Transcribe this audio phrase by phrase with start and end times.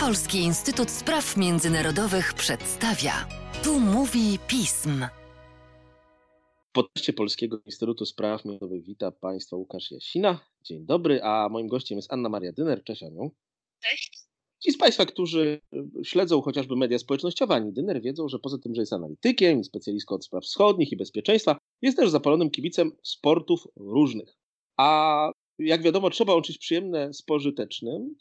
[0.00, 3.12] Polski Instytut Spraw Międzynarodowych przedstawia.
[3.64, 5.06] Tu mówi pism.
[6.68, 10.40] W podcaście Polskiego Instytutu Spraw Międzynarodowych wita Państwa Łukasz Jasina.
[10.62, 12.84] Dzień dobry, a moim gościem jest Anna Maria Dyner.
[12.84, 13.30] Cześć Aniu.
[13.82, 14.18] Cześć.
[14.58, 15.60] Ci z Państwa, którzy
[16.04, 20.14] śledzą chociażby media społecznościowe Ani Dyner, wiedzą, że poza tym, że jest analitykiem i specjalistką
[20.14, 24.38] od spraw wschodnich i bezpieczeństwa, jest też zapalonym kibicem sportów różnych.
[24.76, 28.14] A jak wiadomo, trzeba łączyć przyjemne z pożytecznym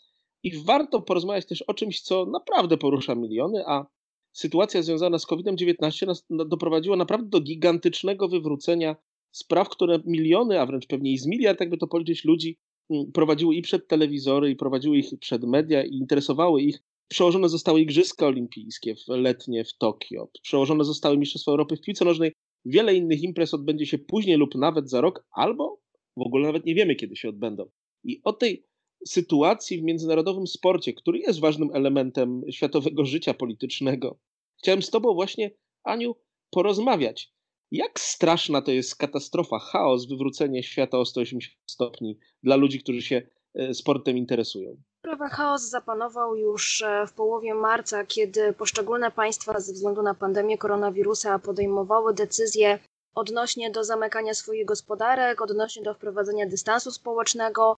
[0.43, 3.85] i warto porozmawiać też o czymś, co naprawdę porusza miliony, a
[4.33, 8.95] sytuacja związana z COVID-19 doprowadziła naprawdę do gigantycznego wywrócenia
[9.31, 12.57] spraw, które miliony, a wręcz pewnie i z miliard, jakby to policzyć, ludzi
[12.89, 16.79] mm, prowadziły i przed telewizory, i prowadziły ich przed media, i interesowały ich.
[17.07, 22.33] Przełożone zostały Igrzyska Olimpijskie w letnie w Tokio, przełożone zostały Mistrzostwa Europy w piłce nożnej.
[22.65, 25.79] Wiele innych imprez odbędzie się później lub nawet za rok, albo
[26.17, 27.69] w ogóle nawet nie wiemy, kiedy się odbędą.
[28.03, 28.65] I o tej
[29.07, 34.19] sytuacji w międzynarodowym sporcie, który jest ważnym elementem światowego życia politycznego,
[34.57, 35.51] chciałem z Tobą właśnie,
[35.83, 36.15] Aniu,
[36.51, 37.33] porozmawiać.
[37.71, 43.21] Jak straszna to jest katastrofa, chaos, wywrócenie świata o 180 stopni dla ludzi, którzy się
[43.55, 44.81] e, sportem interesują?
[45.01, 50.57] Prawy chaos zapanował już e, w połowie marca, kiedy poszczególne państwa ze względu na pandemię
[50.57, 52.79] koronawirusa podejmowały decyzje
[53.15, 57.75] odnośnie do zamykania swoich gospodarek, odnośnie do wprowadzenia dystansu społecznego,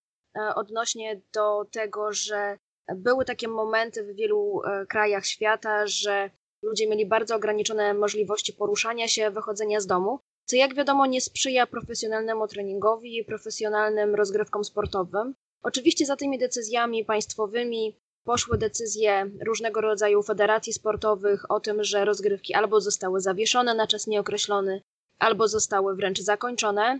[0.55, 2.57] odnośnie do tego, że
[2.95, 6.29] były takie momenty w wielu e, krajach świata, że
[6.63, 11.67] ludzie mieli bardzo ograniczone możliwości poruszania się, wychodzenia z domu, co jak wiadomo nie sprzyja
[11.67, 15.35] profesjonalnemu treningowi i profesjonalnym rozgrywkom sportowym.
[15.63, 22.53] Oczywiście za tymi decyzjami państwowymi poszły decyzje różnego rodzaju federacji sportowych o tym, że rozgrywki
[22.53, 24.81] albo zostały zawieszone na czas nieokreślony,
[25.19, 26.99] albo zostały wręcz zakończone.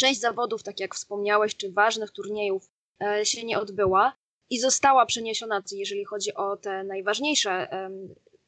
[0.00, 2.70] Część zawodów, tak jak wspomniałeś, czy ważnych turniejów
[3.02, 4.12] e, się nie odbyła
[4.50, 7.68] i została przeniesiona, jeżeli chodzi o te najważniejsze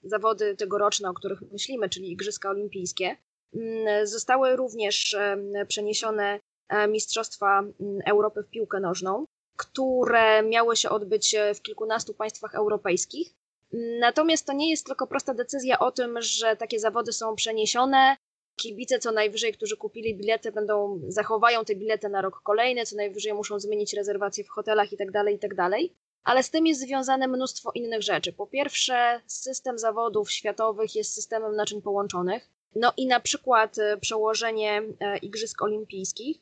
[0.02, 3.16] zawody tegoroczne, o których myślimy, czyli Igrzyska Olimpijskie.
[3.54, 5.16] Mm, zostały również
[5.68, 9.24] przeniesione e, Mistrzostwa mm, Europy w piłkę nożną,
[9.56, 13.34] które miały się odbyć e, w kilkunastu państwach europejskich.
[14.00, 18.16] Natomiast to nie jest tylko prosta decyzja o tym, że takie zawody są przeniesione,
[18.60, 23.34] kibice co najwyżej, którzy kupili bilety, będą zachowają te bilety na rok kolejny, co najwyżej
[23.34, 25.56] muszą zmienić rezerwacje w hotelach itd., tak itd.
[25.56, 25.80] Tak
[26.24, 28.32] Ale z tym jest związane mnóstwo innych rzeczy.
[28.32, 32.48] Po pierwsze, system zawodów światowych jest systemem naczyń połączonych.
[32.74, 36.38] No i na przykład e, przełożenie e, Igrzysk Olimpijskich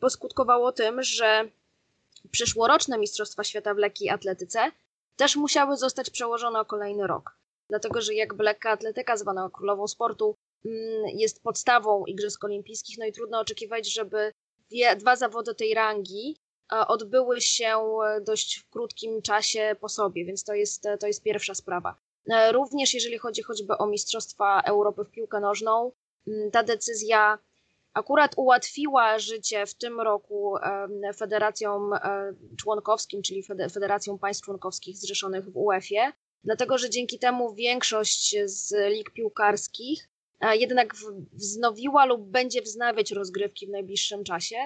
[0.00, 1.48] poskutkowało tym, że
[2.30, 4.72] przyszłoroczne Mistrzostwa Świata w lekkiej atletyce
[5.16, 7.36] też musiały zostać przełożone o kolejny rok.
[7.68, 10.36] Dlatego, że jakby lekka atletyka, zwana królową sportu,
[11.14, 14.32] jest podstawą Igrzysk Olimpijskich, no i trudno oczekiwać, żeby
[14.70, 16.36] dwie, dwa zawody tej rangi
[16.72, 21.54] e, odbyły się dość w krótkim czasie po sobie, więc to jest, to jest pierwsza
[21.54, 21.96] sprawa.
[22.30, 25.92] E, również jeżeli chodzi choćby o Mistrzostwa Europy w piłkę nożną,
[26.26, 27.38] mm, ta decyzja
[27.94, 30.54] akurat ułatwiła życie w tym roku
[31.16, 31.98] federacjom e,
[32.58, 36.12] członkowskim, czyli Federacją Państw Członkowskich zrzeszonych w UEFA,
[36.44, 40.08] dlatego że dzięki temu większość z lig piłkarskich
[40.40, 40.94] jednak
[41.32, 44.56] wznowiła lub będzie wznawiać rozgrywki w najbliższym czasie,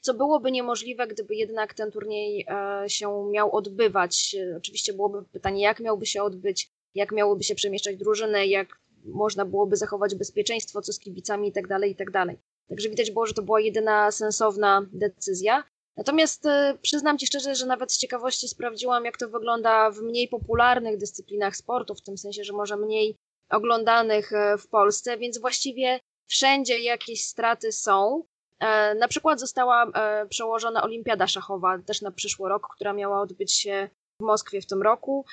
[0.00, 4.36] co byłoby niemożliwe, gdyby jednak ten turniej e, się miał odbywać.
[4.56, 9.76] Oczywiście byłoby pytanie, jak miałby się odbyć, jak miałyby się przemieszczać drużyny, jak można byłoby
[9.76, 12.12] zachować bezpieczeństwo, co z kibicami itd., tak itd.
[12.12, 12.36] Tak
[12.68, 15.64] Także widać było, że to była jedyna sensowna decyzja.
[15.96, 20.28] Natomiast e, przyznam Ci szczerze, że nawet z ciekawości sprawdziłam, jak to wygląda w mniej
[20.28, 23.16] popularnych dyscyplinach sportu, w tym sensie, że może mniej
[23.50, 28.24] oglądanych e, w Polsce, więc właściwie wszędzie jakieś straty są.
[28.58, 33.52] E, na przykład została e, przełożona Olimpiada Szachowa też na przyszły rok, która miała odbyć
[33.52, 33.88] się
[34.20, 35.24] w Moskwie w tym roku.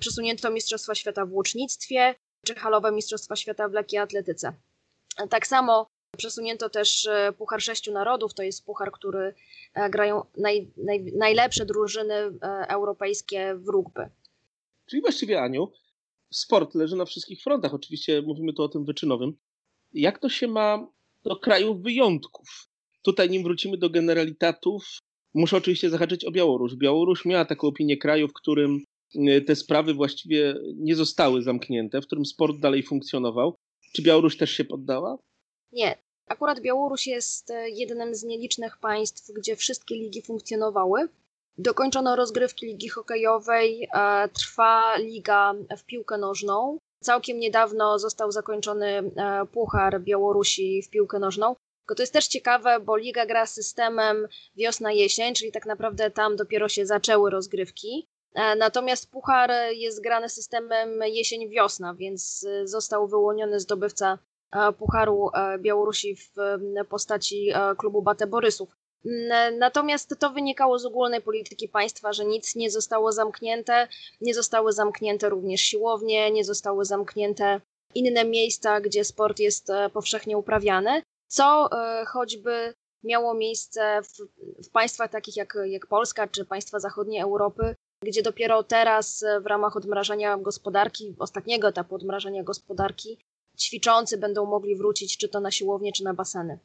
[0.00, 2.14] Przesunięto Mistrzostwa Świata w łucznictwie,
[2.46, 4.52] czy halowe Mistrzostwa Świata w lekkiej atletyce.
[5.30, 5.86] Tak samo
[6.16, 7.08] przesunięto też
[7.38, 9.34] Puchar Sześciu Narodów, to jest puchar, który
[9.90, 12.14] grają naj, naj, najlepsze drużyny
[12.68, 14.08] europejskie w rugby.
[14.86, 15.72] Czyli właściwie, Aniu,
[16.36, 17.74] sport leży na wszystkich frontach.
[17.74, 19.36] Oczywiście mówimy tu o tym wyczynowym.
[19.92, 20.88] Jak to się ma
[21.24, 22.68] do krajów wyjątków?
[23.02, 24.98] Tutaj, nim wrócimy do generalitatów,
[25.34, 26.74] muszę oczywiście zahaczyć o Białoruś.
[26.74, 28.84] Białoruś miała taką opinię kraju, w którym
[29.14, 33.54] e, te sprawy właściwie nie zostały zamknięte, w którym sport dalej funkcjonował.
[33.92, 35.18] Czy Białoruś też się poddała?
[35.72, 35.98] Nie.
[36.26, 41.08] Akurat Białoruś jest e, jednym z nielicznych państw, gdzie wszystkie ligi funkcjonowały.
[41.58, 46.78] Dokończono rozgrywki ligi hokejowej, e, trwa liga w piłkę nożną.
[47.00, 51.56] Całkiem niedawno został zakończony e, Puchar Białorusi w piłkę nożną.
[51.80, 56.68] Tylko to jest też ciekawe, bo liga gra systemem wiosna-jesień, czyli tak naprawdę tam dopiero
[56.68, 58.08] się zaczęły rozgrywki.
[58.58, 64.18] Natomiast puchar jest grany systemem jesień-wiosna, więc został wyłoniony zdobywca
[64.78, 66.34] Pucharu Białorusi w
[66.88, 68.76] postaci klubu Bate Borysów.
[69.58, 73.88] Natomiast to wynikało z ogólnej polityki państwa, że nic nie zostało zamknięte,
[74.20, 77.60] nie zostały zamknięte również siłownie, nie zostały zamknięte
[77.94, 82.74] inne miejsca, gdzie sport jest e, powszechnie uprawiany, co e, choćby
[83.04, 84.16] miało miejsce w,
[84.66, 89.46] w państwach takich jak, jak Polska czy państwa zachodniej Europy, gdzie dopiero teraz e, w
[89.46, 93.18] ramach odmrażania gospodarki, ostatniego etapu odmrażania gospodarki,
[93.58, 96.58] ćwiczący będą mogli wrócić czy to na siłownię, czy na baseny.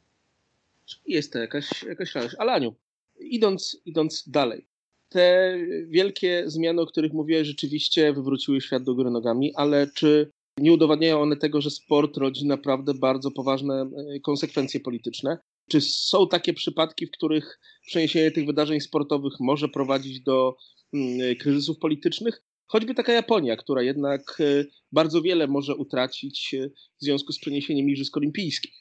[1.06, 2.34] Jest to jakaś, jakaś radość.
[2.38, 2.74] Alaniu,
[3.20, 4.66] idąc, idąc dalej,
[5.08, 5.56] te
[5.88, 11.20] wielkie zmiany, o których mówiłeś, rzeczywiście wywróciły świat do góry nogami, ale czy nie udowadniają
[11.20, 15.38] one tego, że sport rodzi naprawdę bardzo poważne e, konsekwencje polityczne?
[15.70, 20.56] Czy są takie przypadki, w których przeniesienie tych wydarzeń sportowych może prowadzić do
[20.92, 22.42] mm, kryzysów politycznych?
[22.66, 27.88] Choćby taka Japonia, która jednak e, bardzo wiele może utracić e, w związku z przeniesieniem
[27.88, 28.79] Igrzysk Olimpijskich.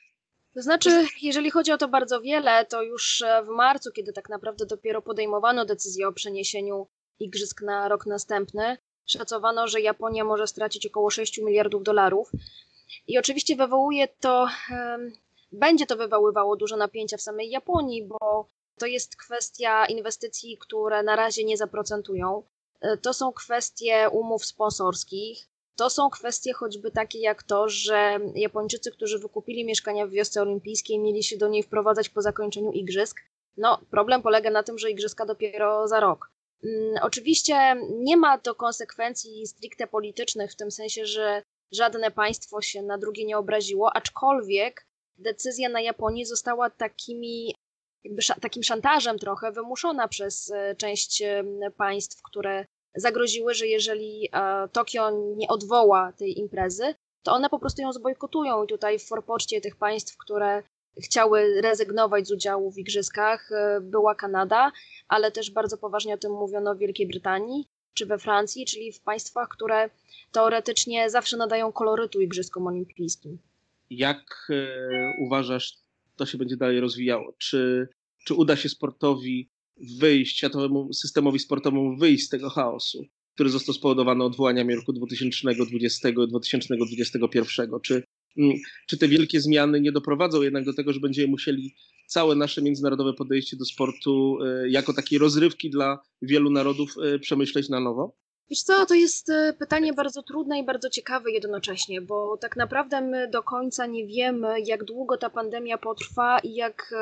[0.53, 4.65] To znaczy, jeżeli chodzi o to bardzo wiele, to już w marcu, kiedy tak naprawdę
[4.65, 6.87] dopiero podejmowano decyzję o przeniesieniu
[7.19, 12.31] igrzysk na rok następny, szacowano, że Japonia może stracić około 6 miliardów dolarów.
[13.07, 14.47] I oczywiście wywołuje to,
[15.51, 18.47] będzie to wywoływało dużo napięcia w samej Japonii, bo
[18.77, 22.43] to jest kwestia inwestycji, które na razie nie zaprocentują.
[22.81, 25.48] E, to są kwestie umów sponsorskich,
[25.79, 30.99] to są kwestie choćby takie jak to, że Japończycy, którzy wykupili mieszkania w wiosce olimpijskiej,
[30.99, 33.21] mieli się do niej wprowadzać po zakończeniu igrzysk.
[33.57, 36.31] No, problem polega na tym, że igrzyska dopiero za rok.
[36.63, 42.81] Mm, oczywiście nie ma to konsekwencji stricte politycznych, w tym sensie, że żadne państwo się
[42.81, 44.85] na drugie nie obraziło, aczkolwiek
[45.17, 47.55] decyzja na Japonii została takimi,
[48.03, 51.23] jakby takim szantażem trochę wymuszona przez e, część
[51.77, 52.65] państw, które
[52.95, 58.63] zagroziły, że jeżeli e, Tokio nie odwoła tej imprezy, to one po prostu ją zbojkotują.
[58.63, 60.63] I tutaj w forpoczcie tych państw, które
[61.03, 64.71] chciały rezygnować z udziału w igrzyskach, e, była Kanada,
[65.07, 69.01] ale też bardzo poważnie o tym mówiono w Wielkiej Brytanii czy we Francji, czyli w
[69.01, 69.89] państwach, które
[70.31, 73.37] teoretycznie zawsze nadają kolorytu igrzyskom olimpijskim.
[73.89, 75.73] Jak e, uważasz,
[76.15, 77.33] to się będzie dalej rozwijało?
[77.37, 77.87] Czy,
[78.25, 79.49] czy uda się sportowi
[79.99, 86.13] wyjść, światowemu systemowi sportowemu wyjść z tego chaosu, który został spowodowany odwołaniami roku 2020 i
[86.13, 87.69] 2021?
[87.83, 88.03] Czy,
[88.37, 91.75] mm, czy te wielkie zmiany nie doprowadzą jednak do tego, że będziemy musieli
[92.07, 97.69] całe nasze międzynarodowe podejście do sportu e, jako takiej rozrywki dla wielu narodów e, przemyśleć
[97.69, 98.15] na nowo?
[98.49, 103.01] Wiesz co, to jest e, pytanie bardzo trudne i bardzo ciekawe jednocześnie, bo tak naprawdę
[103.01, 106.93] my do końca nie wiemy, jak długo ta pandemia potrwa i jak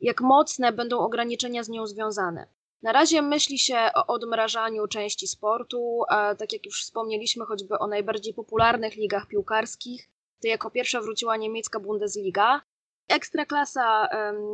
[0.00, 2.46] jak mocne będą ograniczenia z nią związane.
[2.82, 7.86] Na razie myśli się o odmrażaniu części sportu, a tak jak już wspomnieliśmy choćby o
[7.86, 10.08] najbardziej popularnych ligach piłkarskich,
[10.42, 12.62] to jako pierwsza wróciła niemiecka Bundesliga.
[13.08, 14.08] Ekstraklasa,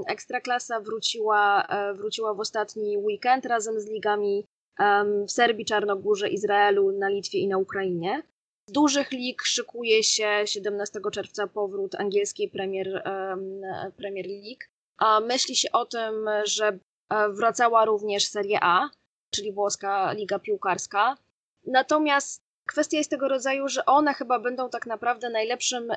[0.08, 4.44] ekstraklasa wróciła, e, wróciła w ostatni weekend razem z ligami
[5.26, 8.22] w Serbii, Czarnogórze, Izraelu, na Litwie i na Ukrainie.
[8.68, 13.02] Z dużych lig szykuje się 17 czerwca powrót angielskiej Premier,
[13.96, 14.64] Premier League.
[15.26, 16.78] Myśli się o tym, że
[17.08, 18.90] e, wracała również Serie A,
[19.30, 21.16] czyli włoska liga piłkarska.
[21.66, 25.92] Natomiast kwestia jest tego rodzaju, że one chyba będą tak naprawdę najlepszym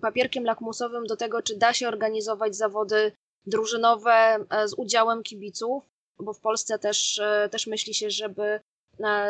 [0.00, 3.12] papierkiem lakmusowym do tego, czy da się organizować zawody
[3.46, 4.10] drużynowe
[4.50, 5.84] e, z udziałem kibiców,
[6.18, 8.60] bo w Polsce też, e, też myśli się, żeby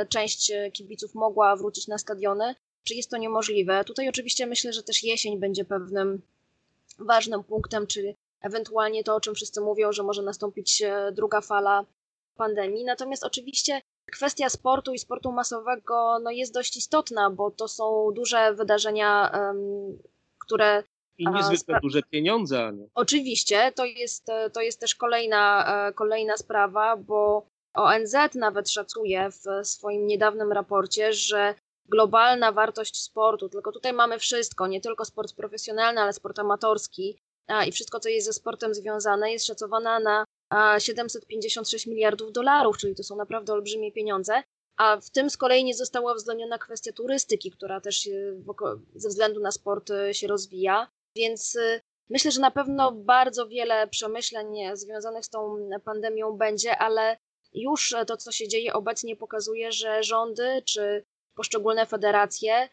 [0.09, 2.55] część kibiców mogła wrócić na stadiony.
[2.85, 3.85] Czy jest to niemożliwe?
[3.85, 6.23] Tutaj oczywiście myślę, że też jesień będzie pewnym
[6.99, 11.85] ważnym punktem, czyli ewentualnie to, o czym wszyscy mówią, że może nastąpić e, druga fala
[12.37, 12.85] pandemii.
[12.85, 13.81] Natomiast oczywiście
[14.13, 19.99] kwestia sportu i sportu masowego no, jest dość istotna, bo to są duże wydarzenia, um,
[20.39, 20.83] które.
[21.19, 22.73] I niezwykle duże pieniądze.
[22.75, 22.87] Nie?
[22.95, 29.31] Oczywiście, to jest, e, to jest też kolejna, e, kolejna sprawa, bo ONZ nawet szacuje
[29.31, 31.55] w swoim niedawnym raporcie, że
[31.89, 37.19] globalna wartość sportu, tylko tutaj mamy wszystko, nie tylko sport profesjonalny, ale sport amatorski,
[37.67, 42.95] i wszystko, co jest ze sportem związane, jest szacowana na a, 756 miliardów dolarów, czyli
[42.95, 44.43] to są naprawdę olbrzymie pieniądze.
[44.77, 48.09] A w tym z kolei nie została uwzględniona kwestia turystyki, która też
[48.95, 50.89] ze względu na sport e, się rozwija.
[51.17, 57.17] Więc e, myślę, że na pewno bardzo wiele przemyśleń związanych z tą pandemią będzie, ale
[57.53, 62.69] już to, co się dzieje obecnie, pokazuje, że rządy czy poszczególne federacje e,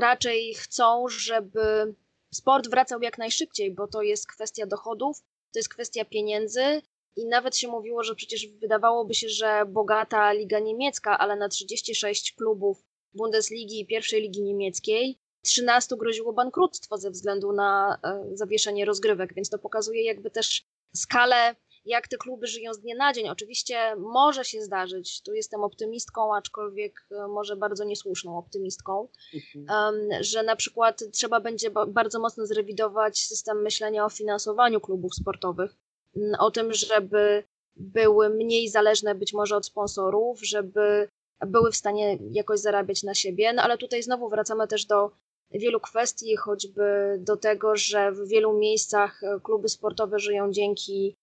[0.00, 1.94] raczej chcą, żeby
[2.34, 5.18] sport wracał jak najszybciej, bo to jest kwestia dochodów,
[5.52, 6.82] to jest kwestia pieniędzy
[7.16, 12.32] i nawet się mówiło, że przecież wydawałoby się, że bogata liga niemiecka, ale na 36
[12.32, 19.34] klubów Bundesligi i pierwszej ligi niemieckiej 13 groziło bankructwo ze względu na e, zawieszenie rozgrywek,
[19.34, 20.66] więc to pokazuje jakby też
[20.96, 21.56] skalę,
[21.88, 23.28] jak te kluby żyją z dnia na dzień.
[23.28, 30.08] Oczywiście może się zdarzyć, tu jestem optymistką, aczkolwiek e, może bardzo niesłuszną optymistką, mhm.
[30.20, 35.76] że na przykład trzeba będzie bardzo mocno zrewidować system myślenia o finansowaniu klubów sportowych,
[36.38, 37.44] o tym, żeby
[37.76, 41.08] były mniej zależne być może od sponsorów, żeby
[41.46, 45.10] były w stanie jakoś zarabiać na siebie, no ale tutaj znowu wracamy też do
[45.50, 51.16] wielu kwestii, choćby do tego, że w wielu miejscach e, kluby sportowe żyją dzięki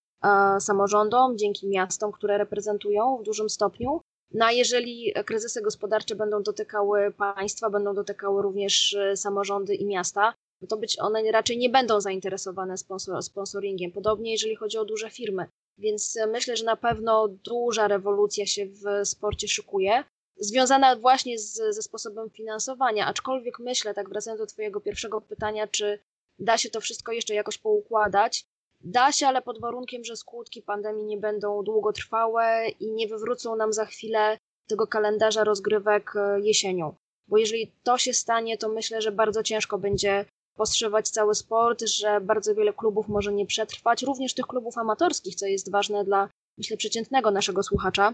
[0.59, 4.01] samorządom, dzięki miastom, które reprezentują w dużym stopniu.
[4.31, 10.33] No a jeżeli kryzysy gospodarcze będą dotykały państwa, będą dotykały również e, samorządy i miasta,
[10.69, 13.91] to być one raczej nie będą zainteresowane sponsor, sponsoringiem.
[13.91, 15.47] Podobnie jeżeli chodzi o duże firmy.
[15.77, 20.03] Więc myślę, że na pewno duża rewolucja się w sporcie szykuje
[20.37, 23.05] związana właśnie z, ze sposobem finansowania.
[23.05, 25.99] Aczkolwiek myślę, tak wracając do Twojego pierwszego pytania, czy
[26.39, 28.45] da się to wszystko jeszcze jakoś poukładać.
[28.81, 33.73] Da się, ale pod warunkiem, że skutki pandemii nie będą długotrwałe i nie wywrócą nam
[33.73, 36.95] za chwilę tego kalendarza rozgrywek e, jesienią.
[37.27, 42.21] Bo jeżeli to się stanie, to myślę, że bardzo ciężko będzie postrzewać cały sport, że
[42.21, 46.77] bardzo wiele klubów może nie przetrwać, również tych klubów amatorskich, co jest ważne dla, myślę,
[46.77, 48.13] przeciętnego naszego słuchacza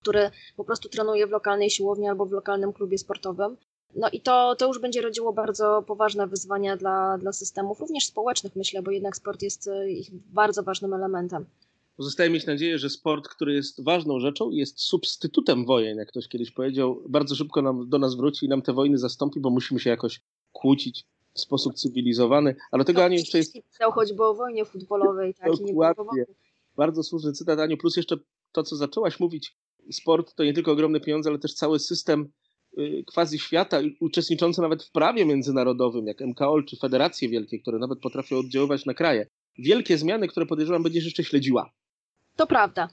[0.00, 3.56] który po prostu trenuje w lokalnej siłowni albo w lokalnym klubie sportowym.
[3.94, 8.56] No i to, to już będzie rodziło bardzo poważne wyzwania dla, dla systemów, również społecznych,
[8.56, 11.46] myślę, bo jednak sport jest e, ich bardzo ważnym elementem.
[11.96, 16.50] Pozostaje mieć nadzieję, że sport, który jest ważną rzeczą, jest substytutem wojen, jak ktoś kiedyś
[16.50, 19.90] powiedział, bardzo szybko nam, do nas wróci i nam te wojny zastąpi, bo musimy się
[19.90, 20.20] jakoś
[20.52, 22.56] kłócić w sposób cywilizowany.
[22.70, 23.52] Ale tego, Aniu, jeszcze jest...
[23.52, 25.34] Pisał choćby o wojnie futbolowej.
[25.34, 26.24] Tak, Dokładnie.
[26.76, 28.16] Bardzo słuszny cytat, Aniu, plus jeszcze
[28.52, 29.56] to, co zaczęłaś mówić
[29.92, 32.32] sport to nie tylko ogromne pieniądze, ale też cały system
[33.06, 38.38] quasi świata, uczestniczący nawet w prawie międzynarodowym, jak MKOL czy federacje wielkie, które nawet potrafią
[38.38, 39.26] oddziaływać na kraje.
[39.58, 41.72] Wielkie zmiany, które podejrzewam będziesz jeszcze śledziła.
[42.36, 42.88] To prawda.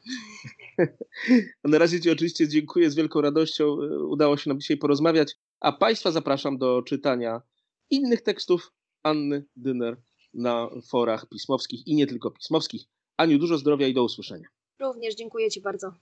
[1.63, 5.71] na razie Ci oczywiście dziękuję, z wielką radością y, udało się nam dzisiaj porozmawiać, a
[5.71, 7.41] Państwa zapraszam do czytania
[7.89, 10.01] innych tekstów Anny Dyner
[10.33, 12.83] na forach pismowskich i nie tylko pismowskich.
[13.17, 14.47] Aniu, dużo zdrowia i do usłyszenia.
[14.79, 15.93] Również dziękuję Ci bardzo.